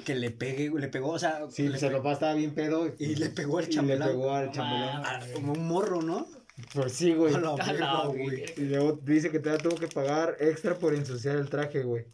[0.06, 1.46] que le pegue, le pegó, o sea.
[1.50, 4.10] Sí, le pues papá estaba bien pedo Y le pegó al y le chambelán.
[4.10, 5.02] pegó al chambelán.
[5.06, 6.28] Ah, como un morro, ¿no?
[6.74, 7.34] Pues sí, güey.
[7.34, 8.08] A la A la verga, verga.
[8.08, 8.44] güey.
[8.58, 12.06] Y luego dice que todavía tuvo que pagar extra por ensuciar el traje, güey.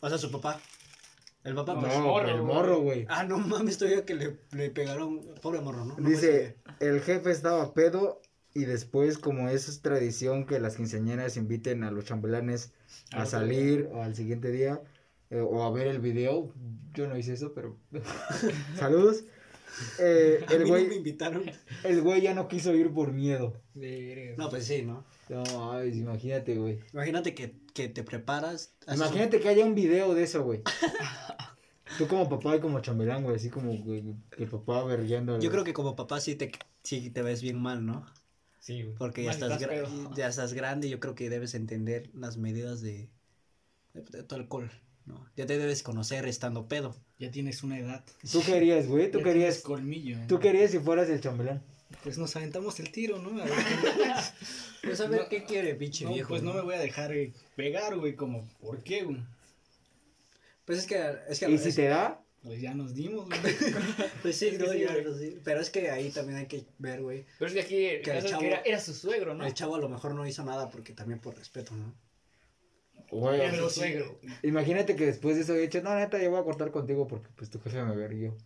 [0.00, 0.60] O sea, su papá.
[1.44, 1.98] El papá, No, pues.
[1.98, 3.06] morro, el morro, güey.
[3.08, 5.20] Ah, no mames, todavía que le, le pegaron.
[5.42, 5.96] Pobre morro, ¿no?
[5.98, 8.22] No Dice, el jefe estaba pedo
[8.54, 12.72] y después, como es tradición que las quinceañeras inviten a los chambelanes
[13.12, 14.80] a salir o al siguiente día
[15.30, 16.52] eh, o a ver el video,
[16.94, 17.76] yo no hice eso, pero
[18.78, 19.24] saludos.
[19.98, 21.42] Eh, el no güey, me invitaron.
[21.82, 23.60] el güey ya no quiso ir por miedo.
[24.36, 25.04] No, pues sí, ¿no?
[25.28, 26.78] No, ay, imagínate, güey.
[26.92, 28.76] Imagínate que, que te preparas.
[28.86, 30.62] Imagínate que haya un video de eso, güey.
[31.98, 34.02] Tú como papá y como chambelán, güey, así como que
[34.38, 35.38] el papá berreando.
[35.40, 36.50] Yo creo que como papá sí te,
[36.82, 38.04] sí te ves bien mal, ¿no?
[38.60, 38.94] Sí, güey.
[38.96, 40.14] Porque ya estás, estás gra- pedo.
[40.16, 43.08] ya estás grande y yo creo que debes entender las medidas de,
[43.92, 44.70] de, de tu alcohol,
[45.06, 45.24] ¿no?
[45.36, 46.96] Ya te debes conocer estando pedo.
[47.18, 48.04] Ya tienes una edad.
[48.32, 50.16] Tú querías, güey, tú Ya querías, colmillo.
[50.26, 51.62] tú querías si fueras el chambelán.
[52.02, 53.40] Pues nos aventamos el tiro, ¿no?
[53.40, 53.52] A ver,
[54.82, 56.28] Pues a ver No, qué quiere, pinche no, viejo.
[56.30, 59.18] pues no me voy a dejar eh, pegar, güey, como, ¿por qué, güey?
[60.64, 63.40] Pues es que, es que Y si es- te da, Pues ya nos dimos, güey.
[64.22, 65.04] Pues sí, no, sí, ya, güey.
[65.04, 65.38] no, sí.
[65.44, 67.24] pero es que ahí también hay que ver, güey.
[67.38, 69.46] Pero es que aquí el Que chavo- que era, era su suegro, ¿no?
[69.46, 71.94] El chavo a lo mejor no hizo nada porque también por respeto, ¿no?
[73.10, 74.18] güey, Era su suegro.
[74.42, 77.28] imagínate que después de eso he dicho, no, neta, yo voy a cortar contigo porque
[77.36, 78.36] pues tu jefe me verguió.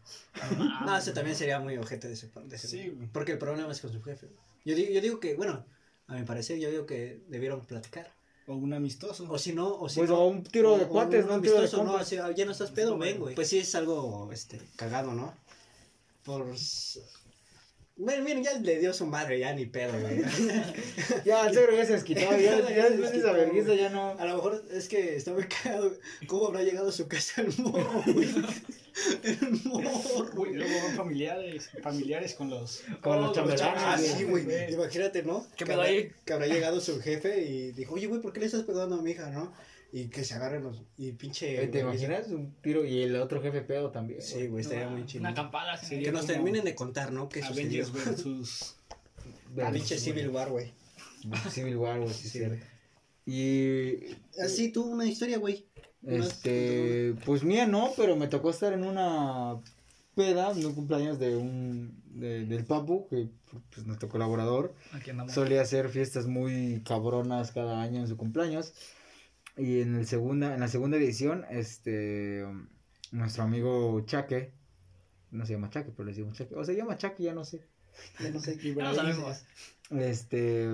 [0.85, 3.09] No, ese también sería muy ojete de ese, de ese Sí, güey.
[3.09, 4.29] Porque el problema es con su jefe.
[4.65, 5.65] Yo digo, yo digo que, bueno,
[6.07, 8.13] a mi parecer, yo digo que debieron platicar.
[8.51, 9.27] O un amistoso.
[9.29, 11.29] O si no, o si Pues no, o un tiro de o- o cuates, un
[11.31, 11.35] ¿no?
[11.37, 13.35] Un tiro de amistoso, no, así, ah, ya no estás pedo, ven, güey.
[13.35, 15.35] Pues sí es algo, este, cagado, ¿no?
[16.25, 16.47] Por...
[18.01, 20.23] Bueno, miren, ya le dio su madre, ya ni pedo, güey.
[21.25, 23.91] Ya, el seguro ya se desquitó, ya, Ya ya se después de esa vergüenza ya
[23.91, 24.11] no.
[24.17, 25.93] A lo mejor es que está muy cagado.
[26.29, 28.29] ¿Cómo habrá llegado a su casa el morro, güey?
[29.23, 29.91] El morro,
[30.35, 32.83] Uy, luego van familiares, familiares con los...
[33.01, 33.81] Con los chambelanes.
[33.81, 34.11] Ah, güey.
[34.11, 34.73] sí, güey.
[34.73, 35.47] Imagínate, ¿no?
[35.57, 36.11] ¿Qué ahí?
[36.25, 39.03] que habrá llegado su jefe y dijo, oye, güey, ¿por qué le estás pegando a
[39.03, 39.53] mi hija, no?
[39.91, 40.83] Y que se agarren los.
[40.99, 41.67] Y pinche.
[41.69, 42.29] ¿Te imaginas?
[42.29, 44.21] Un tiro y el otro jefe pedo también.
[44.21, 45.21] Sí, güey, estaría muy chido.
[45.23, 45.73] Una acampada.
[45.73, 45.97] así.
[45.97, 47.29] Sí, Que nos terminen de contar, ¿no?
[47.29, 47.85] ¿Qué sucedió?
[47.85, 48.75] Avengers versus...
[49.73, 50.73] Pinche Civil War, güey.
[51.51, 52.45] Civil War, güey, sí, Sí, sí.
[52.45, 52.61] güey.
[53.27, 55.67] Y Así tú, una historia, güey.
[56.07, 59.57] Este, pues mía no, pero me tocó estar en una
[60.15, 63.29] peda, en un cumpleaños de un, de- del Papu, que
[63.75, 65.33] pues nuestro colaborador, Aquí andamos.
[65.33, 68.73] solía hacer fiestas muy cabronas cada año en su cumpleaños.
[69.59, 72.45] Y en el segunda, en la segunda edición, este,
[73.13, 74.53] nuestro amigo Chaque,
[75.33, 77.61] no se llama Chaque, pero le decimos Chaque, o se llama Chaque, ya no sé,
[78.21, 78.57] ya no sé.
[78.59, 79.43] Ya no sabemos.
[79.91, 80.69] Este,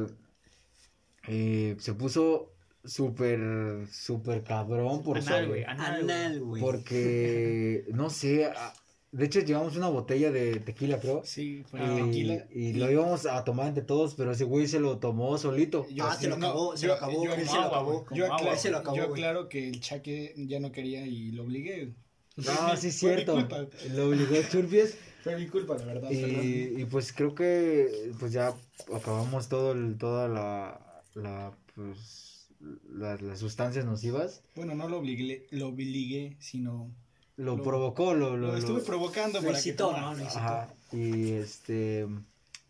[1.26, 2.52] eh, se puso
[2.84, 5.64] súper, súper cabrón por Anal, güey.
[5.64, 6.16] Anal, güey.
[6.16, 6.62] Anal, güey.
[6.62, 8.74] porque, no sé, a-
[9.16, 11.22] de hecho llevamos una botella de tequila, creo.
[11.24, 12.46] Sí, fue Y, tequila.
[12.52, 15.86] y lo íbamos a tomar entre todos, pero ese güey se lo tomó solito.
[15.90, 18.04] Yo- Ah, se lo no, acabó, se yo- lo acabó, yo- él se lo acabó.
[18.10, 18.58] Yo, agua, aclaro, güey.
[18.58, 19.22] se lo acabó, yo güey.
[19.22, 21.94] aclaro que el chaque ya no quería y lo obligué.
[22.36, 22.44] No,
[22.76, 23.34] sí es Fue mi cierto.
[23.34, 23.66] culpa.
[23.94, 24.96] Lo obligó Churpies.
[25.22, 26.10] Fue mi culpa, la verdad.
[26.10, 28.52] Y, y pues creo que pues ya
[28.92, 32.48] acabamos todo el, toda la, la pues
[32.92, 34.42] la- las sustancias nocivas.
[34.54, 36.90] Bueno, no lo obligué, lo obligué, sino
[37.36, 40.02] Lo, Lo- provocó, lo, lo, lo estuve lo- provocando Lo para que incitó, tomara.
[40.06, 40.14] ¿no?
[40.14, 40.38] Lo incitó.
[40.38, 42.06] Ajá, y este,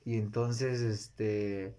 [0.07, 1.74] y entonces, este,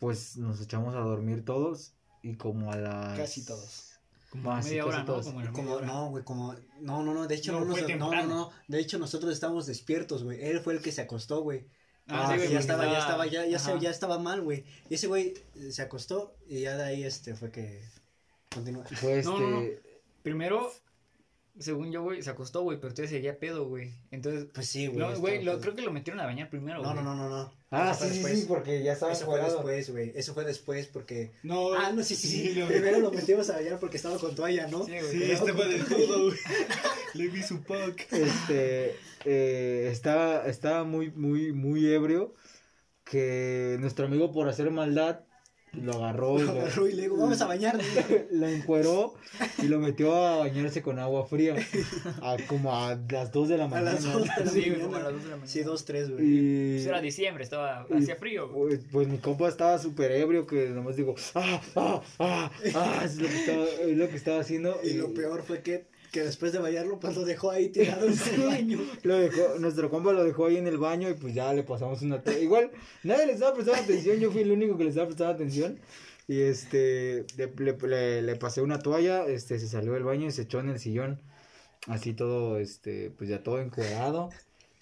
[0.00, 3.16] pues nos echamos a dormir todos y como a las...
[3.18, 3.84] Casi todos.
[4.30, 5.04] Como Ah, sí, media hora, ¿no?
[5.06, 5.26] todos.
[5.52, 5.86] Como hora.
[5.86, 8.28] no, güey, como, no, no, no, de hecho no, No, nos, no, no, temprano.
[8.28, 11.66] no, de hecho nosotros estábamos despiertos, güey, él fue el que se acostó, güey,
[12.10, 14.18] Ah, Ah, sí, sí, güey, ya estaba, ya estaba- estaba, ya, ya, se- ya estaba
[14.18, 17.82] mal, güey, y ese güey eh, se acostó y ya de ahí, este, fue que
[18.52, 18.82] continuó.
[18.84, 19.66] Fue este, No, no, no.
[20.22, 20.72] Primero,
[21.60, 23.92] según yo, güey, se acostó, güey, pero usted seguía pedo, güey.
[24.10, 24.98] Entonces, Pues sí, güey.
[24.98, 27.04] no, güey, creo que lo metieron a bañar primero, No, güey.
[27.04, 27.52] no, no, no, no.
[27.70, 28.40] Ah, Eso fue sí, sí, después.
[28.40, 31.32] sí, porque ya estaba Eso fue después, güey, eso fue después porque...
[31.42, 34.34] No, Ah, no, sí, sí, sí, lo- primero lo metimos a bañar porque estaba con
[34.34, 34.84] toalla, ¿no?
[34.84, 35.10] Sí, güey.
[35.12, 36.36] Sí, este fue de todo, güey.
[37.14, 38.06] Le vi su pack.
[38.12, 38.94] Este,
[39.24, 42.34] eh, estaba, estaba muy, muy, muy ebrio
[43.04, 45.20] que nuestro amigo por hacer maldad
[45.72, 47.78] lo agarró y Lo agarró y le digo, vamos a bañar.
[48.30, 49.14] lo encueró
[49.62, 51.54] y lo metió a bañarse con agua fría
[52.22, 53.92] a como a las 2 de la A mañana.
[53.92, 54.84] las dos de la Sí, mañana.
[54.84, 55.50] como a las dos de la mañana.
[55.50, 56.24] Sí, dos, tres, güey.
[56.24, 58.76] Y, Pues era diciembre, estaba, y, hacía frío, güey.
[58.76, 63.16] Pues, pues mi compa estaba súper ebrio que nomás digo, ah, ah, ah, ah, es
[63.16, 64.80] lo que estaba, es lo que estaba haciendo.
[64.82, 68.12] Y lo peor fue que, que después de bañarlo, pues lo dejó ahí tirado en
[68.34, 68.80] el baño.
[69.02, 72.02] Lo dejó, nuestro compa lo dejó ahí en el baño y pues ya le pasamos
[72.02, 72.38] una toalla.
[72.40, 72.70] Igual,
[73.04, 75.78] nadie le estaba prestando atención, yo fui el único que le estaba prestando atención.
[76.26, 80.30] Y este, le, le- le- le pasé una toalla, este, se salió del baño y
[80.30, 81.20] se echó en el sillón.
[81.86, 84.28] Así todo, este, pues ya todo encuadrado.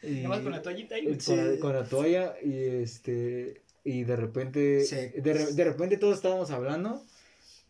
[0.03, 4.85] Y, con la toallita ahí, con, la, con la toalla y este, y de repente,
[5.23, 7.03] de, re- de repente todos estábamos hablando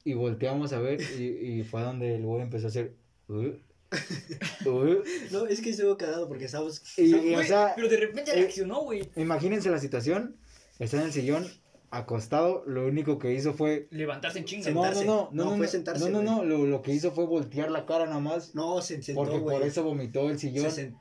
[0.05, 1.25] y volteamos a ver y,
[1.61, 2.93] y fue donde el güey empezó a hacer...
[3.29, 3.53] "Uh",
[5.31, 6.83] No, es que estuvo cagado porque estábamos.
[6.99, 9.09] Y, y, o Güey, sea, pero de repente eh, reaccionó, güey.
[9.17, 10.37] imagínense la situación.
[10.79, 11.47] Está en el sillón,
[11.91, 12.63] acostado.
[12.67, 13.89] Lo único que hizo fue.
[13.91, 14.71] Levantarse en chinga.
[14.71, 17.13] No, no, no, no, No, no, fue sentarse, no, no, no, Lo, lo que hizo
[17.13, 18.55] fue voltear la cara nada más.
[18.55, 20.71] No, se sentó, Porque por eso vomitó el sillón.
[20.71, 20.93] Se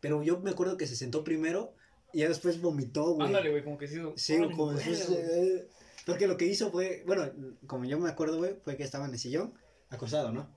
[0.00, 1.74] Pero yo me acuerdo que se sentó primero
[2.12, 3.26] y ya después vomitó, güey.
[3.26, 3.96] Ándale, güey, como que sí.
[4.16, 5.10] Sí, como después.
[5.10, 5.68] eh,
[6.06, 7.02] porque lo que hizo fue.
[7.06, 7.30] Bueno,
[7.66, 9.52] como yo me acuerdo, güey, fue que estaba en el sillón,
[9.90, 10.48] acostado, ¿no?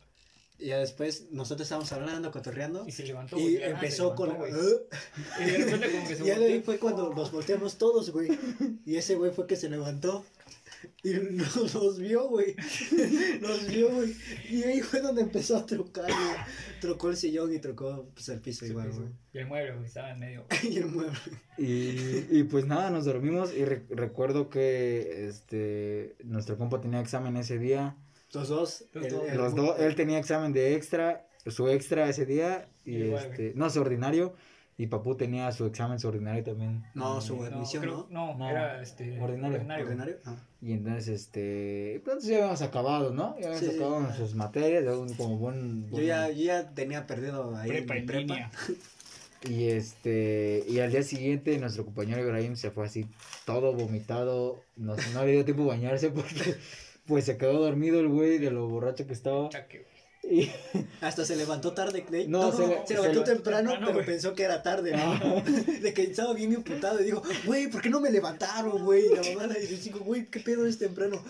[0.62, 2.86] Y ya después nosotros estábamos hablando, cotorreando.
[2.88, 3.63] Y se levantó, Y güey.
[3.63, 4.30] Empezó con.
[4.30, 4.63] levantó, güey.
[4.65, 4.80] "Uh",
[5.41, 8.12] Y de repente como que se Y ya de ahí fue cuando nos volteamos todos,
[8.12, 8.30] güey.
[8.86, 10.24] Y ese güey fue que se levantó.
[11.04, 12.56] Y nos, nos vio, güey.
[13.41, 14.15] Nos vio, güey.
[14.50, 16.36] Y ahí fue donde empezó a trocar, güey.
[16.80, 19.08] Trocó el sillón y trocó pues, el piso Sí, igual, güey.
[19.34, 20.45] Y el mueble, güey, estaba en medio.
[20.63, 21.17] Y el mueble.
[21.60, 23.54] Y, y pues nada, nos dormimos.
[23.54, 27.95] Y re- recuerdo que este nuestro compa tenía examen ese día.
[28.34, 28.86] Los dos.
[28.94, 29.24] Los el- dos.
[29.30, 32.67] el- Los dos, él tenía examen de extra, su extra ese día.
[32.86, 34.36] Y Igual, este, no, su ordinario.
[34.78, 36.84] Y Papu tenía su examen, su ordinario también.
[36.96, 38.28] No, su admisión, creo- ¿no?
[38.34, 39.20] no, No, era este.
[39.22, 39.60] ordinario.
[39.60, 40.17] ¿Ordinario?
[40.26, 40.36] Ah.
[40.60, 43.36] Y entonces, este, pues ya habíamos acabado, ¿no?
[43.39, 44.04] Ya habíamos Sí, sí, acabado ya.
[44.08, 45.91] nuestras materias, ya un- como buen...
[45.91, 48.20] Yo ya, yo ya tenía perdido ahí Prepa en prepa.
[48.34, 48.52] línea.
[49.50, 53.08] Y este, y al día siguiente nuestro compañero Ibrahim se fue así
[53.44, 56.56] todo vomitado, no, no le dio tiempo a bañarse porque
[57.12, 59.50] pues se quedó dormido el güey de lo borracho que estaba.
[59.50, 59.91] Chaque, güey.
[60.43, 60.52] Y,
[61.02, 62.06] Hasta se levantó tarde.
[62.10, 64.63] de- No, No, se se, le- levantó se levantó temprano, temprano, pero pensó que era
[64.63, 65.04] tarde, ¿no?
[65.04, 65.43] Ah.
[65.82, 69.06] De que estaba bien imputado y dijo, güey, ¿por qué no me levantaron, güey?
[69.08, 71.21] Y la mamá y dijo, güey, ¿qué pedo es temprano?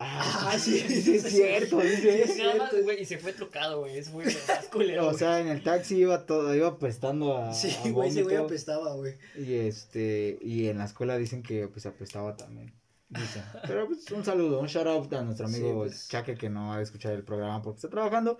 [0.00, 2.26] ah, Ah, sí, sí es cierto, dice.
[2.26, 2.84] Sí, Nada más, cierto.
[2.84, 3.98] güey, y se fue trocado, güey.
[3.98, 5.06] Eso fue más culero.
[5.06, 8.94] O sea, en el taxi iba todo, iba apestando a, Sí, güey, ese güey apestaba,
[8.94, 9.14] güey.
[9.38, 12.72] Y este, y en la escuela dicen que pues apestaba también.
[13.66, 16.08] Pero pues un saludo, un shout out a nuestro Sí, amigo pues.
[16.08, 18.38] Chaque que no va a escuchar el programa porque está trabajando.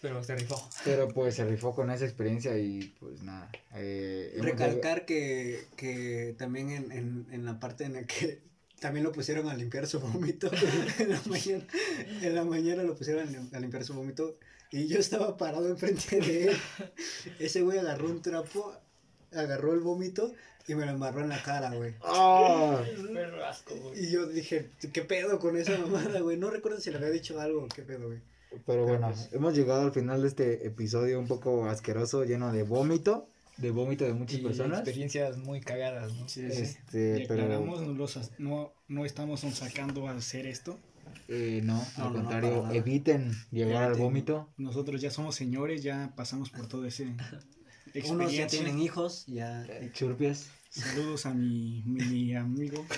[0.00, 0.68] Pero se rifó.
[0.84, 3.50] Pero pues se rifó con esa experiencia y pues nada.
[3.74, 8.42] Eh, de- Recalcar que, que también en, en, en la parte en la que
[8.80, 10.48] también lo pusieron a limpiar su vómito
[11.00, 11.64] en la mañana,
[12.22, 14.38] en la mañana lo pusieron a limpiar su vómito
[14.70, 16.56] y yo estaba parado enfrente de él.
[17.40, 18.72] Ese güey agarró un trapo,
[19.32, 20.32] agarró el vómito
[20.66, 21.94] y me lo embarró en la cara, güey.
[22.02, 22.82] ¡Ah!
[23.12, 24.04] Perro asco, güey.
[24.04, 26.36] Y yo dije, ¿qué pedo con esa mamada, güey?
[26.36, 28.18] No recuerdo si le había dicho algo qué pedo, güey.
[28.66, 32.62] Pero bueno, pues- hemos llegado al final de este episodio un poco asqueroso, lleno de
[32.62, 34.80] vómito, de vómito de muchas Y personas.
[34.80, 36.26] experiencias muy cagadas, ¿no?
[36.26, 40.78] Este, Y pero aclaramos, no, los no, no estamos sacando a hacer esto.
[41.28, 42.74] eh, no, No, al no, no, contrario, nada.
[42.74, 44.04] eviten llegar al Eviten.
[44.04, 44.48] vómito.
[44.58, 47.06] Nosotros ya somos señores, ya pasamos por todo ese
[48.08, 49.64] Unos ya tienen hijos, ya...
[49.66, 50.48] Eh, Churpias.
[50.70, 52.84] Saludos a mi, mi, mi amigo.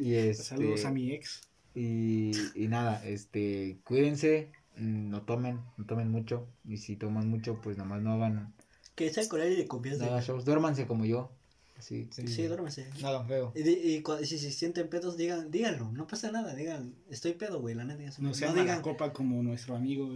[0.00, 1.40] Y este, Saludos a mi ex.
[1.74, 6.46] Y, y nada, este, cuídense, mm, no tomen, no tomen mucho.
[6.64, 8.54] Y si toman mucho, pues nomás no hagan,
[8.94, 10.06] Que sea con aire de no confianza.
[10.06, 10.44] hagan shows.
[10.44, 11.30] Duérmanse como yo.
[11.78, 12.08] Así.
[12.10, 12.88] Sí, duérmese.
[13.02, 13.52] Nada feo.
[13.54, 17.84] Y, si se sienten pedos, digan, díganlo, no pasa nada, digan, estoy pedo, güey, la
[17.84, 18.02] neta.
[18.18, 20.10] No No, sean mala digan, copa como nuestro amigo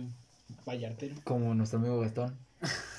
[0.67, 1.17] Vallartero.
[1.25, 2.39] Como nuestro amigo Gastón.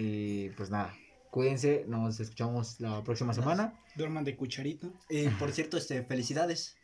[0.00, 0.94] y pues nada,
[1.30, 3.74] cuídense, nos escuchamos la próxima semana.
[3.96, 4.88] Duerman de cucharita.
[5.08, 6.76] y por cierto, este, felicidades,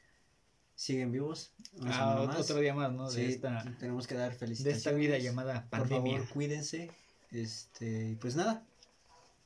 [0.75, 1.53] siguen vivos.
[1.85, 3.09] Ah, otro, día más, ¿no?
[3.09, 4.79] Sí, De esta, tenemos que dar de felicitaciones.
[4.79, 6.19] esta vida llamada Por pandemia.
[6.19, 6.91] favor, cuídense,
[7.31, 8.65] este, y pues nada,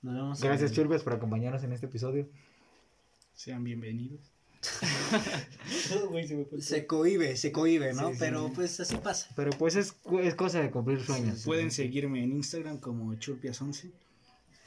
[0.03, 0.41] nos vemos.
[0.41, 2.29] Gracias, en- por acompañarnos en este episodio.
[3.35, 4.21] Sean bienvenidos.
[6.61, 8.09] Se cohibe, se cohibe, ¿no?
[8.09, 8.53] Sí, sí, Pero sí.
[8.55, 9.29] pues así pasa.
[9.35, 11.45] Pero pues es, es cosa de cumplir sueños.
[11.45, 13.91] Pueden seguirme en Instagram como Churpias11.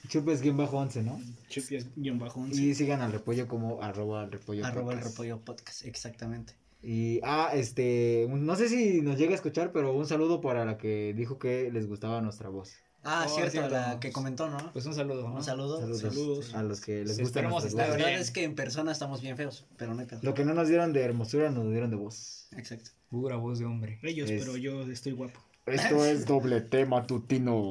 [0.08, 1.22] Churpias-11, ¿no?
[1.50, 2.56] Churpias-11.
[2.56, 4.66] Y sigan al repollo como arroba repollo.
[4.66, 5.08] Arroba podcast.
[5.08, 6.54] repollo podcast, exactamente.
[6.82, 10.78] Y, ah, este, no sé si nos llega a escuchar, pero un saludo para la
[10.78, 12.74] que dijo que les gustaba nuestra voz.
[13.06, 14.72] Ah, Oh, cierto, la que comentó, ¿no?
[14.72, 15.36] Pues un saludo, ¿no?
[15.36, 15.80] Un saludo.
[15.82, 16.54] Saludos, Saludos.
[16.54, 18.20] a los que les Sí, gusta La verdad bien.
[18.20, 20.20] es que en persona estamos bien feos, pero no hay pedo.
[20.24, 22.48] Lo que no nos dieron de hermosura, nos dieron de voz.
[22.56, 22.92] Exacto.
[23.10, 24.00] Pura voz de hombre.
[24.04, 25.40] Ellos, Es- pero yo estoy guapo.
[25.66, 27.70] Esto es doble tema tutino.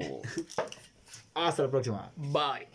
[1.34, 2.12] Hasta la próxima.
[2.16, 2.68] Bye.